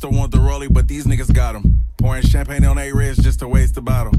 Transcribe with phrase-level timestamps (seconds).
[0.00, 1.78] to want the rollie, but these niggas got them.
[1.98, 4.12] Pouring champagne on a wrist just to waste the bottle.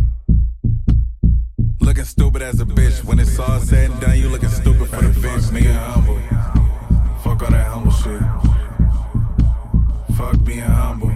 [1.79, 3.03] Looking stupid as a bitch.
[3.03, 5.49] When it's all said and done, you looking stupid for the bitch.
[5.49, 6.19] Nigga humble.
[7.23, 8.21] Fuck all that humble shit.
[10.15, 11.09] Fuck being humble.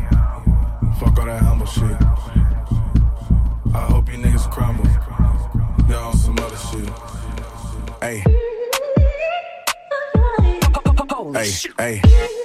[0.99, 2.01] Fuck all that humble shit.
[3.75, 4.85] I hope you niggas crumble.
[5.89, 6.89] Y'all on some other shit.
[8.01, 8.23] Hey.
[11.77, 12.44] Hey, hey.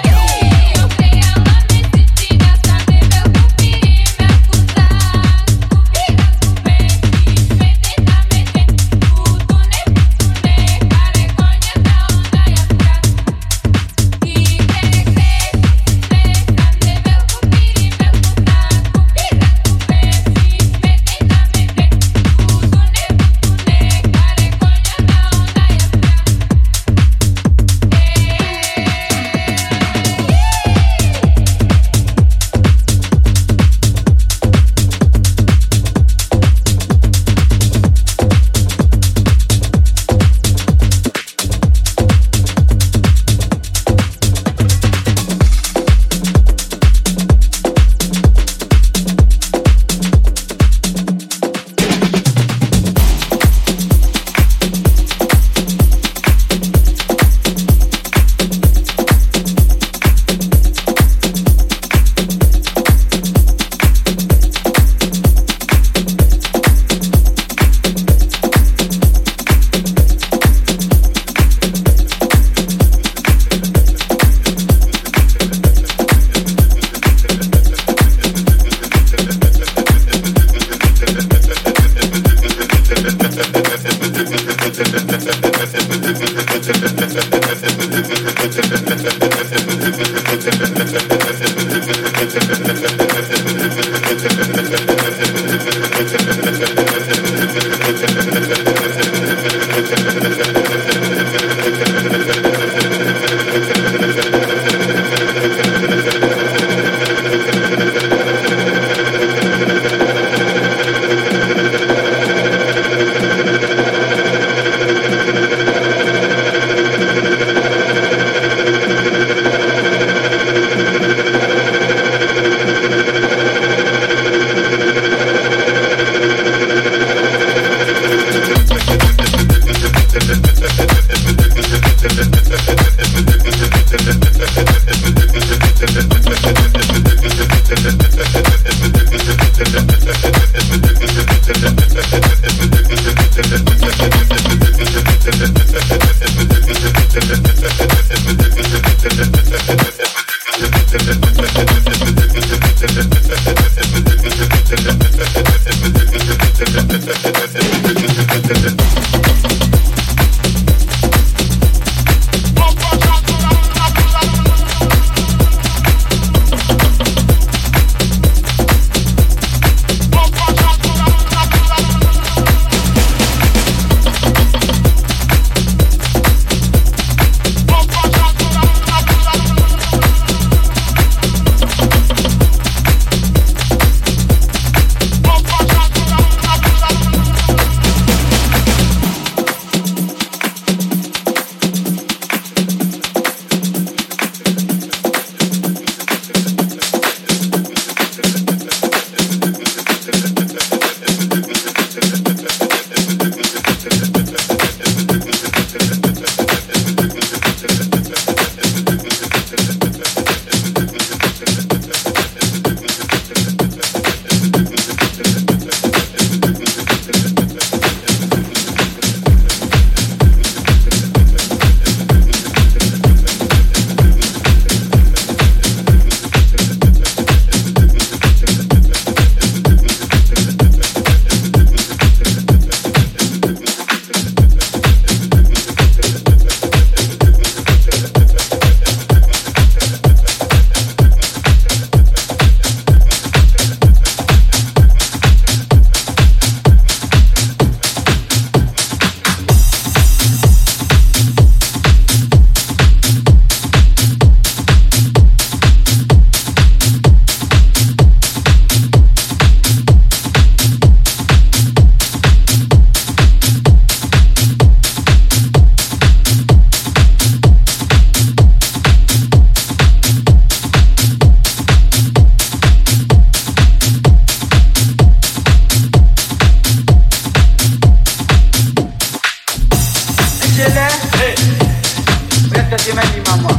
[282.83, 283.57] Gracias, mi not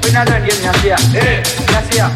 [0.00, 1.02] Buena la bien, gracias.
[1.12, 1.42] Eh.
[1.68, 2.10] Gracias.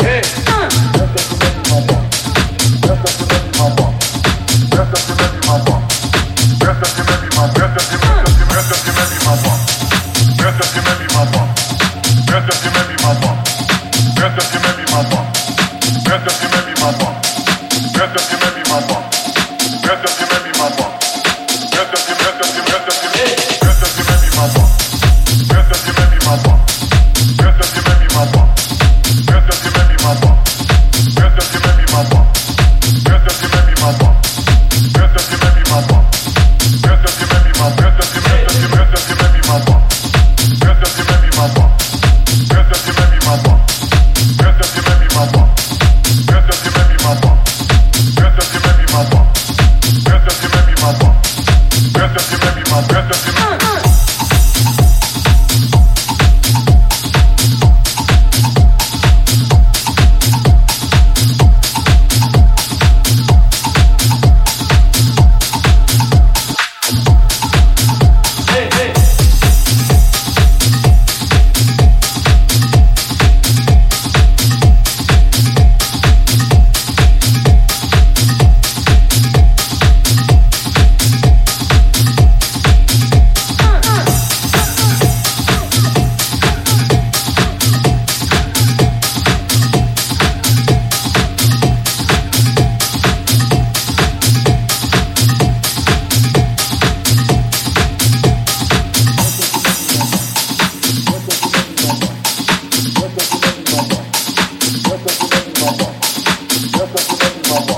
[105.59, 107.78] Just a